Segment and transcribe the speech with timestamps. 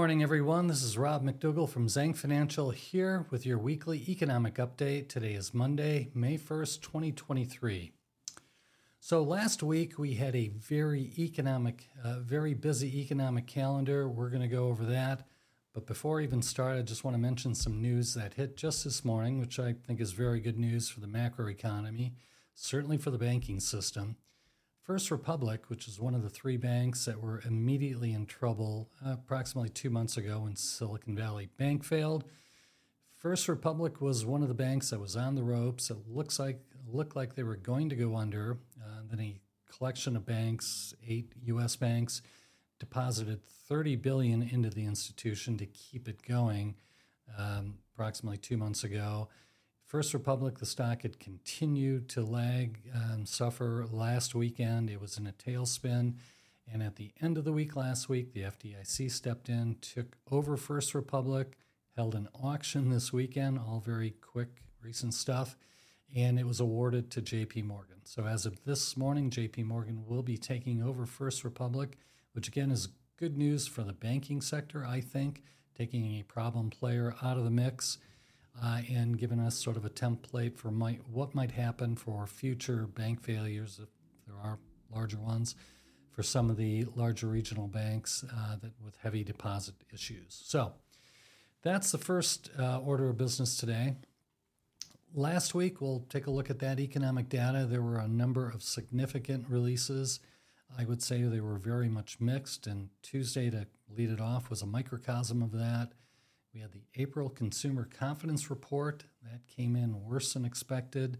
[0.00, 0.66] morning, everyone.
[0.66, 5.10] This is Rob McDougall from Zhang Financial here with your weekly economic update.
[5.10, 7.92] Today is Monday, May 1st, 2023.
[8.98, 14.08] So, last week we had a very economic, uh, very busy economic calendar.
[14.08, 15.28] We're going to go over that.
[15.74, 18.84] But before I even start, I just want to mention some news that hit just
[18.84, 22.14] this morning, which I think is very good news for the macro economy,
[22.54, 24.16] certainly for the banking system.
[24.82, 29.12] First Republic, which is one of the three banks that were immediately in trouble uh,
[29.12, 32.24] approximately two months ago when Silicon Valley Bank failed.
[33.16, 35.90] First Republic was one of the banks that was on the ropes.
[35.90, 38.58] It looks like looked like they were going to go under.
[38.82, 39.40] Uh, then a
[39.70, 41.76] collection of banks, eight U.S.
[41.76, 42.22] banks,
[42.78, 46.74] deposited 30 billion into the institution to keep it going.
[47.38, 49.28] Um, approximately two months ago,
[49.90, 54.88] First Republic, the stock had continued to lag and suffer last weekend.
[54.88, 56.14] It was in a tailspin.
[56.72, 60.56] And at the end of the week last week, the FDIC stepped in, took over
[60.56, 61.58] First Republic,
[61.96, 65.56] held an auction this weekend, all very quick, recent stuff,
[66.14, 67.98] and it was awarded to JP Morgan.
[68.04, 71.98] So as of this morning, JP Morgan will be taking over First Republic,
[72.32, 75.42] which again is good news for the banking sector, I think,
[75.76, 77.98] taking a problem player out of the mix
[78.62, 83.22] uh, and given us sort of a template for what might happen for future bank
[83.22, 83.88] failures, if
[84.26, 84.58] there are
[84.92, 85.54] larger ones,
[86.10, 90.42] for some of the larger regional banks uh, that with heavy deposit issues.
[90.44, 90.72] So
[91.62, 93.94] that's the first uh, order of business today.
[95.14, 97.66] Last week, we'll take a look at that economic data.
[97.68, 100.20] There were a number of significant releases.
[100.78, 104.62] I would say they were very much mixed, and Tuesday, to lead it off, was
[104.62, 105.90] a microcosm of that.
[106.52, 111.18] We had the April Consumer Confidence Report that came in worse than expected.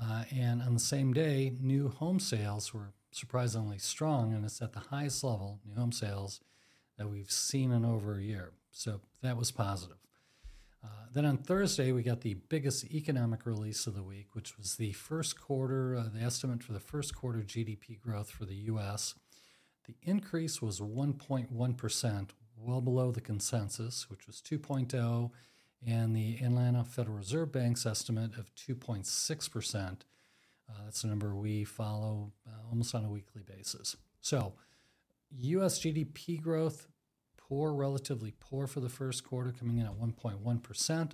[0.00, 4.72] Uh, and on the same day, new home sales were surprisingly strong, and it's at
[4.72, 6.40] the highest level, new home sales,
[6.96, 8.52] that we've seen in over a year.
[8.70, 9.96] So that was positive.
[10.84, 14.76] Uh, then on Thursday, we got the biggest economic release of the week, which was
[14.76, 19.14] the first quarter, uh, the estimate for the first quarter GDP growth for the U.S.
[19.86, 22.30] The increase was 1.1%,
[22.62, 25.30] well below the consensus, which was 2.0,
[25.86, 30.02] and the Atlanta Federal Reserve Bank's estimate of 2.6%.
[30.68, 33.96] Uh, that's a number we follow uh, almost on a weekly basis.
[34.20, 34.54] So,
[35.38, 35.80] U.S.
[35.80, 36.86] GDP growth,
[37.36, 41.12] poor, relatively poor for the first quarter, coming in at 1.1%.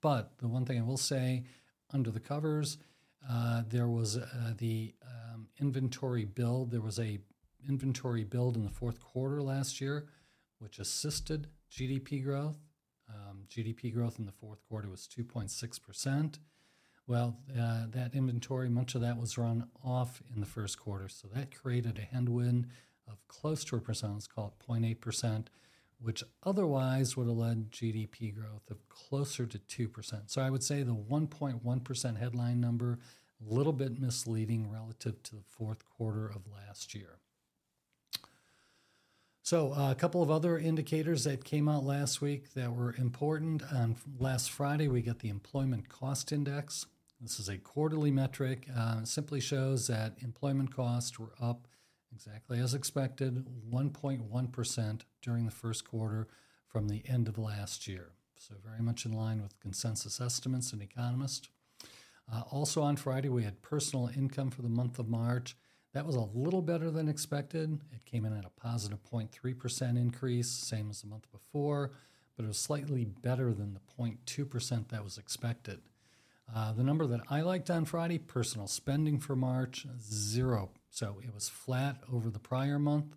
[0.00, 1.44] But the one thing I will say
[1.92, 2.78] under the covers,
[3.28, 6.70] uh, there was uh, the um, inventory build.
[6.70, 7.18] There was a
[7.66, 10.06] inventory build in the fourth quarter last year
[10.58, 12.58] which assisted GDP growth.
[13.08, 16.38] Um, GDP growth in the fourth quarter was 2.6%.
[17.06, 21.08] Well, uh, that inventory, much of that was run off in the first quarter.
[21.08, 22.68] So that created a headwind
[23.06, 25.46] of close to a percent, let's call it 0.8%,
[26.00, 30.30] which otherwise would have led GDP growth of closer to 2%.
[30.30, 32.98] So I would say the 1.1% headline number,
[33.40, 37.18] a little bit misleading relative to the fourth quarter of last year.
[39.44, 43.62] So, uh, a couple of other indicators that came out last week that were important.
[43.74, 46.86] On last Friday, we got the Employment Cost Index.
[47.20, 48.66] This is a quarterly metric.
[48.74, 51.68] Uh, simply shows that employment costs were up
[52.10, 56.26] exactly as expected, 1.1% during the first quarter
[56.66, 58.12] from the end of last year.
[58.38, 61.50] So, very much in line with consensus estimates and economists.
[62.32, 65.54] Uh, also on Friday, we had personal income for the month of March.
[65.94, 67.80] That was a little better than expected.
[67.92, 71.92] It came in at a positive 0.3% increase, same as the month before,
[72.36, 75.80] but it was slightly better than the 0.2% that was expected.
[76.52, 80.70] Uh, the number that I liked on Friday, personal spending for March, zero.
[80.90, 83.14] So it was flat over the prior month.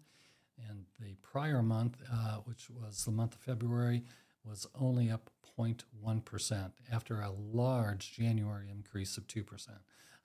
[0.69, 4.03] And the prior month, uh, which was the month of February,
[4.45, 9.67] was only up 0.1% after a large January increase of 2%.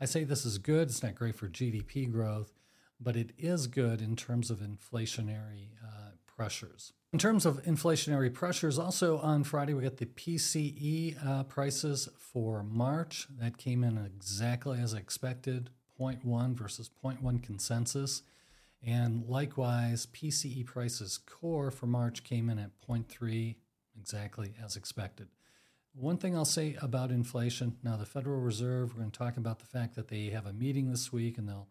[0.02, 0.88] I say this is good.
[0.88, 2.58] It's not great for GDP growth,
[3.00, 6.93] but it is good in terms of inflationary uh, pressures.
[7.12, 12.64] In terms of inflationary pressures, also on Friday, we got the PCE uh, prices for
[12.64, 13.28] March.
[13.38, 15.70] That came in exactly as expected
[16.00, 18.22] 0.1 versus 0.1 consensus.
[18.84, 23.54] And likewise, PCE prices core for March came in at 0.3,
[23.96, 25.28] exactly as expected.
[25.94, 29.58] One thing I'll say about inflation now, the Federal Reserve, we're going to talk about
[29.58, 31.68] the fact that they have a meeting this week and they'll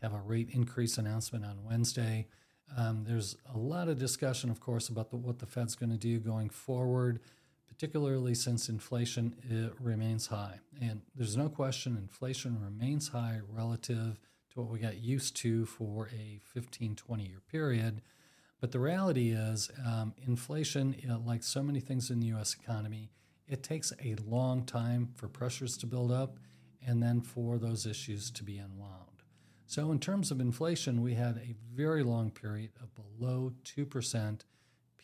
[0.00, 2.28] have a rate increase announcement on Wednesday.
[2.76, 5.98] Um, there's a lot of discussion, of course, about the, what the Fed's going to
[5.98, 7.18] do going forward,
[7.66, 10.60] particularly since inflation remains high.
[10.80, 14.20] And there's no question inflation remains high relative
[14.52, 18.02] to what we got used to for a 15, 20 year period.
[18.60, 23.10] But the reality is, um, inflation, know, like so many things in the US economy,
[23.48, 26.38] it takes a long time for pressures to build up
[26.86, 29.22] and then for those issues to be unwound.
[29.66, 34.40] So, in terms of inflation, we had a very long period of below 2%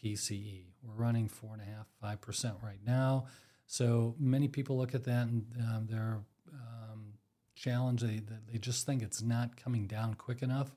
[0.02, 0.64] PCE.
[0.82, 3.26] We're running 4.5%, 5% right now.
[3.66, 6.20] So, many people look at that and um, they're
[6.50, 7.14] um,
[7.54, 8.06] challenged.
[8.06, 10.74] They, they just think it's not coming down quick enough.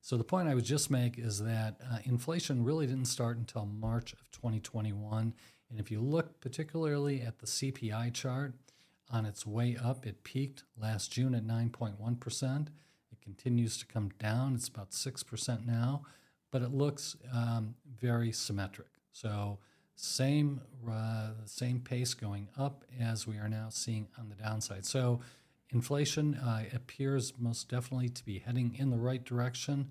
[0.00, 3.66] So, the point I would just make is that uh, inflation really didn't start until
[3.66, 5.32] March of 2021.
[5.70, 8.54] And if you look particularly at the CPI chart,
[9.10, 12.66] on its way up, it peaked last June at 9.1%
[13.10, 14.54] It continues to come down.
[14.54, 16.02] It's about 6% now,
[16.50, 18.88] but it looks um, very symmetric.
[19.12, 19.58] So,
[19.96, 24.84] same, uh, same pace going up as we are now seeing on the downside.
[24.84, 25.20] So,
[25.70, 29.90] inflation uh, appears most definitely to be heading in the right direction.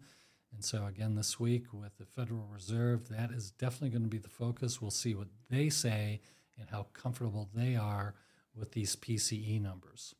[0.53, 4.17] And so, again, this week with the Federal Reserve, that is definitely going to be
[4.17, 4.81] the focus.
[4.81, 6.21] We'll see what they say
[6.59, 8.15] and how comfortable they are
[8.55, 10.15] with these PCE numbers.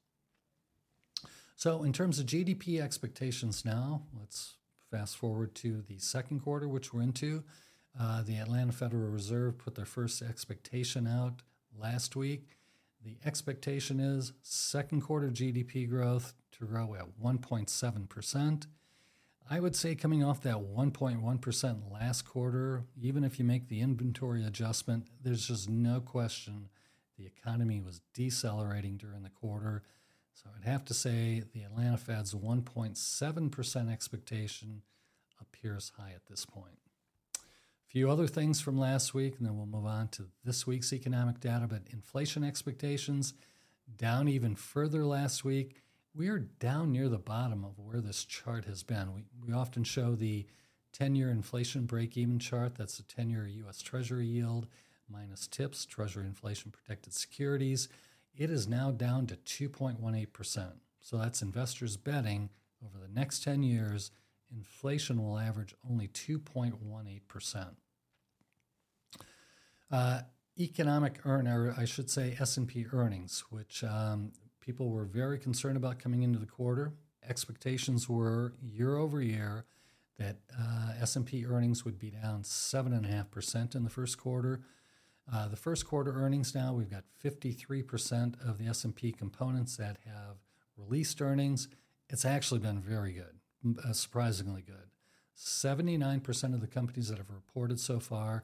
[1.56, 4.56] So, in terms of GDP expectations now, let's
[4.91, 7.44] fast forward to the second quarter, which we're into.
[8.00, 11.41] Uh, the Atlanta Federal Reserve put their first expectation out
[11.75, 12.57] last week.
[13.03, 18.68] The expectation is second quarter GDP growth to grow at 1.7%.
[19.49, 24.44] I would say coming off that 1.1% last quarter, even if you make the inventory
[24.44, 26.67] adjustment, there's just no question
[27.17, 29.83] the economy was decelerating during the quarter.
[30.33, 34.81] So I'd have to say the Atlanta Fed's 1.7% expectation
[35.39, 36.77] appears high at this point.
[37.38, 40.91] A few other things from last week, and then we'll move on to this week's
[40.91, 41.67] economic data.
[41.67, 43.33] But inflation expectations
[43.95, 45.83] down even further last week.
[46.17, 49.13] We are down near the bottom of where this chart has been.
[49.13, 50.47] We, we often show the
[50.93, 52.75] 10 year inflation break even chart.
[52.75, 54.67] That's the 10 year US Treasury yield
[55.07, 57.87] minus tips, Treasury inflation protected securities
[58.37, 60.73] it is now down to 2.18%.
[61.01, 62.49] So that's investors betting
[62.85, 64.11] over the next 10 years,
[64.51, 67.67] inflation will average only 2.18%.
[69.89, 70.21] Uh,
[70.59, 74.33] economic earn, or I should say S&P earnings, which um,
[74.67, 76.91] people were very concerned about coming into the quarter.
[77.27, 79.63] Expectations were year over year
[80.19, 84.59] that uh, S&P earnings would be down 7.5% in the first quarter,
[85.31, 90.37] uh, the first quarter earnings now, we've got 53% of the S&P components that have
[90.77, 91.69] released earnings.
[92.09, 94.89] It's actually been very good, uh, surprisingly good.
[95.37, 98.43] 79% of the companies that have reported so far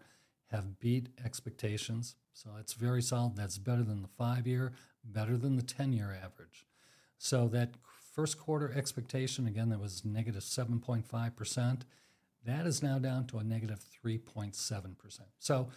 [0.53, 2.15] have beat expectations.
[2.33, 3.35] So it's very solid.
[3.35, 4.71] That's better than the five year,
[5.03, 6.65] better than the 10 year average.
[7.17, 7.75] So that
[8.13, 11.81] first quarter expectation, again, that was negative 7.5%,
[12.45, 15.19] that is now down to a negative 3.7%.
[15.39, 15.69] So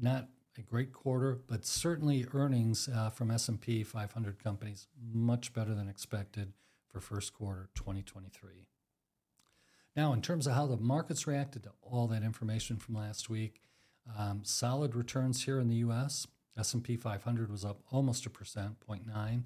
[0.00, 5.88] not a great quarter, but certainly earnings uh, from S&P 500 companies much better than
[5.88, 6.52] expected
[6.88, 8.68] for first quarter 2023.
[9.96, 13.60] Now, in terms of how the markets reacted to all that information from last week,
[14.18, 16.26] um, solid returns here in the U.S.
[16.58, 19.42] S&P 500 was up almost a percent, 0.9.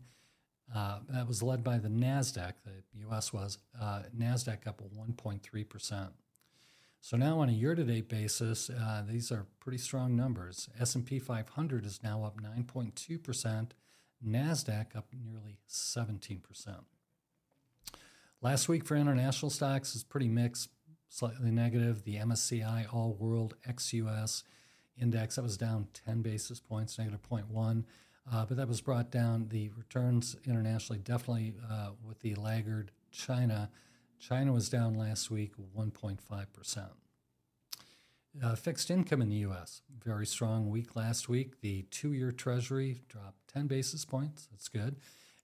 [0.74, 2.54] Uh, that was led by the Nasdaq.
[2.64, 3.32] The U.S.
[3.32, 6.10] was uh, Nasdaq up 1.3 percent.
[7.00, 10.68] So now on a year-to-date basis, uh, these are pretty strong numbers.
[10.80, 13.68] S&P 500 is now up 9.2%,
[14.26, 16.40] Nasdaq up nearly 17%.
[18.42, 20.70] Last week for international stocks is pretty mixed,
[21.08, 22.04] slightly negative.
[22.04, 24.44] The MSCI All World ex-US
[25.00, 27.84] index that was down 10 basis points, negative 0.1.
[28.32, 29.48] Uh, but that was brought down.
[29.48, 33.70] The returns internationally definitely uh, with the laggard China
[34.18, 36.88] China was down last week 1.5%.
[38.42, 41.60] Uh, fixed income in the U.S., very strong week last week.
[41.60, 44.48] The two year Treasury dropped 10 basis points.
[44.50, 44.96] That's good.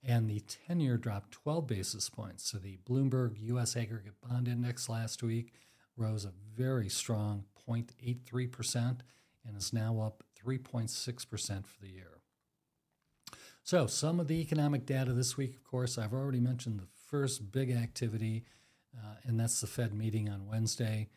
[0.05, 2.45] And the 10 year dropped 12 basis points.
[2.51, 3.77] So the Bloomberg U.S.
[3.77, 5.53] Aggregate Bond Index last week
[5.97, 8.99] rose a very strong 0.83%
[9.47, 12.19] and is now up 3.6% for the year.
[13.65, 17.53] So, some of the economic data this week, of course, I've already mentioned the first
[17.53, 18.45] big activity
[18.97, 21.09] uh, and that's the Fed meeting on Wednesday.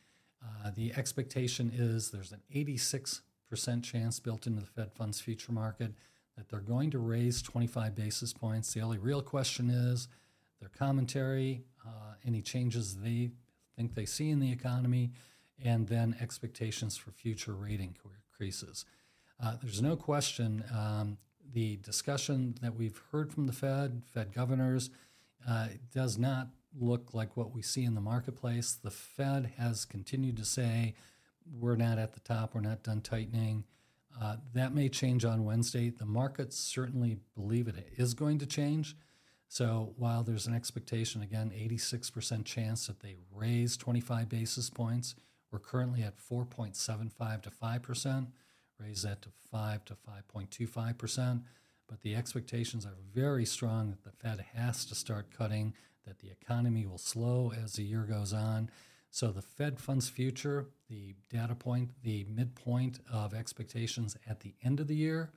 [0.43, 3.21] Uh, the expectation is there's an 86%
[3.83, 5.93] chance built into the Fed funds future market
[6.37, 8.73] that they're going to raise 25 basis points.
[8.73, 10.07] The only real question is
[10.59, 13.31] their commentary, uh, any changes they
[13.75, 15.11] think they see in the economy,
[15.63, 18.85] and then expectations for future rate increases.
[19.41, 21.17] Uh, there's no question um,
[21.53, 24.89] the discussion that we've heard from the Fed, Fed governors,
[25.47, 28.73] uh, does not look like what we see in the marketplace.
[28.73, 30.95] The Fed has continued to say
[31.59, 33.65] we're not at the top, we're not done tightening.
[34.19, 35.89] Uh, that may change on Wednesday.
[35.89, 38.95] The markets certainly believe it is going to change.
[39.47, 45.15] So while there's an expectation, again, 86% chance that they raise 25 basis points,
[45.51, 48.27] we're currently at 4.75 to 5%,
[48.79, 49.95] raise that to 5 to
[50.33, 51.43] 5.25%.
[51.87, 55.73] But the expectations are very strong that the Fed has to start cutting,
[56.05, 58.69] that the economy will slow as the year goes on.
[59.09, 64.79] So the Fed funds future, the data point, the midpoint of expectations at the end
[64.79, 65.31] of the year,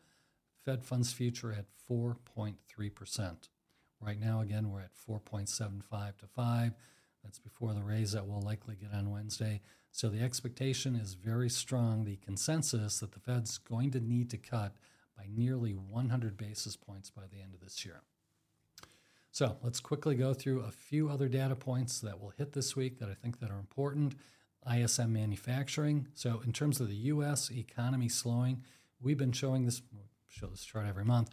[0.64, 3.48] Fed funds future at 4.3%.
[4.00, 6.72] Right now, again, we're at 4.75 to 5.
[7.24, 9.60] That's before the raise that we'll likely get on Wednesday.
[9.90, 14.36] So the expectation is very strong, the consensus that the Fed's going to need to
[14.36, 14.74] cut
[15.16, 18.02] by nearly 100 basis points by the end of this year.
[19.30, 22.98] So let's quickly go through a few other data points that will hit this week
[22.98, 24.14] that I think that are important.
[24.70, 26.08] ISM manufacturing.
[26.14, 27.50] So in terms of the U.S.
[27.50, 28.64] economy slowing,
[29.00, 29.82] we've been showing this,
[30.28, 31.30] show this chart every month,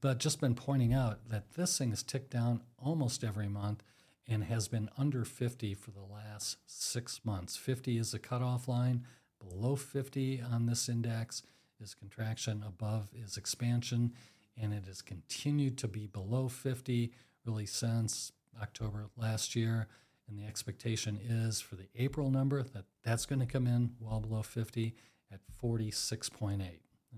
[0.00, 3.82] but just been pointing out that this thing has ticked down almost every month
[4.26, 7.56] and has been under 50 for the last six months.
[7.56, 9.04] 50 is the cutoff line.
[9.38, 11.42] Below 50 on this index
[11.80, 14.14] is contraction, above is expansion,
[14.60, 17.12] and it has continued to be below 50
[17.44, 19.88] really since October last year.
[20.28, 24.20] And the expectation is for the April number that that's going to come in well
[24.20, 24.94] below 50
[25.30, 26.60] at 46.8,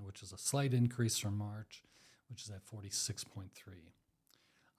[0.02, 1.84] which is a slight increase from March,
[2.28, 3.48] which is at 46.3.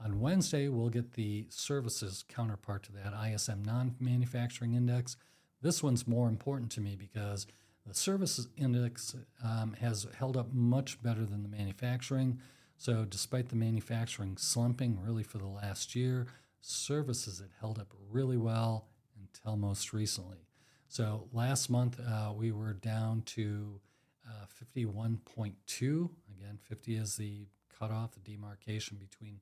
[0.03, 5.15] On Wednesday, we'll get the services counterpart to that ISM non manufacturing index.
[5.61, 7.47] This one's more important to me because
[7.87, 12.39] the services index um, has held up much better than the manufacturing.
[12.77, 16.27] So, despite the manufacturing slumping really for the last year,
[16.61, 18.87] services had held up really well
[19.19, 20.47] until most recently.
[20.87, 23.79] So, last month uh, we were down to
[24.27, 26.09] uh, 51.2.
[26.35, 27.47] Again, 50 is the
[27.79, 29.39] cutoff, the demarcation between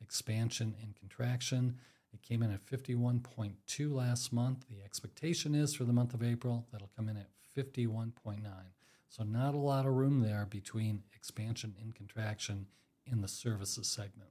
[0.00, 1.78] expansion and contraction.
[2.14, 4.64] It came in at 51.2 last month.
[4.70, 8.40] The expectation is for the month of April that'll come in at 51.9.
[9.08, 12.66] So, not a lot of room there between expansion and contraction
[13.06, 14.30] in the services segment.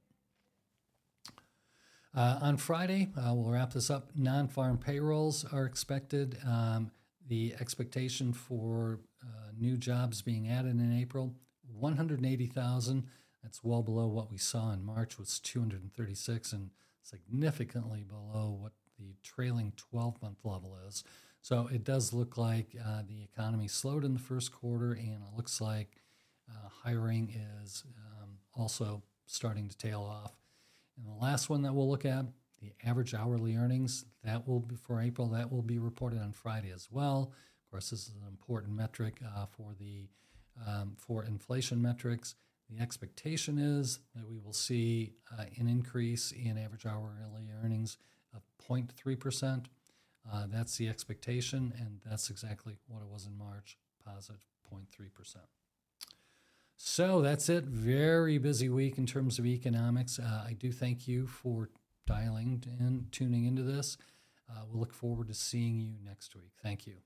[2.14, 4.10] Uh, on Friday, uh, we'll wrap this up.
[4.14, 6.38] Non farm payrolls are expected.
[6.46, 6.90] Um,
[7.26, 11.34] the expectation for uh, new jobs being added in April
[11.72, 13.08] 180,000.
[13.42, 16.70] That's well below what we saw in March, was 236, and
[17.04, 21.04] significantly below what the trailing 12 month level is.
[21.40, 25.36] So it does look like uh, the economy slowed in the first quarter, and it
[25.36, 26.00] looks like
[26.50, 30.32] uh, hiring is um, also starting to tail off.
[30.96, 32.24] And the last one that we'll look at,
[32.60, 36.70] the average hourly earnings, that will be for April, that will be reported on Friday
[36.70, 37.32] as well.
[37.66, 40.08] Of course, this is an important metric uh, for the
[40.66, 42.36] um, for inflation metrics.
[42.70, 47.98] The expectation is that we will see uh, an increase in average hourly earnings
[48.34, 49.68] of 0.3 percent.
[50.30, 54.40] Uh, that's the expectation, and that's exactly what it was in March, positive
[54.72, 55.10] 0.3%.
[56.76, 57.64] So that's it.
[57.64, 60.18] Very busy week in terms of economics.
[60.18, 61.70] Uh, I do thank you for
[62.06, 63.96] dialing and tuning into this.
[64.50, 66.52] Uh, we'll look forward to seeing you next week.
[66.62, 66.96] Thank you.